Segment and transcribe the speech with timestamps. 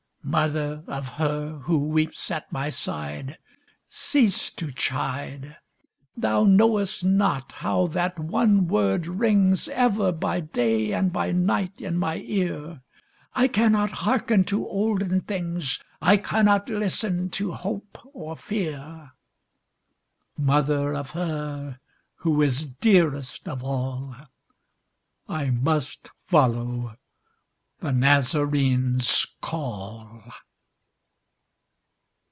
[0.23, 3.37] Mother of her who weeps at my side
[3.89, 5.57] Cease to chide!
[6.15, 11.97] Thou knowest not how that one word rings Ever by day and by night in
[11.97, 12.81] my ear,
[13.33, 19.11] I cannot hearken to olden things I cannot listen to hope or fear;
[20.37, 21.79] Mother of her
[22.17, 24.15] who is dearest of all,
[25.27, 26.95] I must follow
[27.79, 30.21] the Nazarene's call!